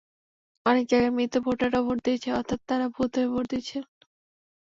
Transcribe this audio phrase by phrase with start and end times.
[0.65, 3.83] অনেক জায়গায় মৃত ভোটাররাও ভোট দিয়েছেন, অর্থাৎ তাঁরা ভূত হয়ে ভোট দিয়েছেন।